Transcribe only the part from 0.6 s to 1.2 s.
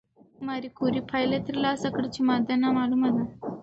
کوري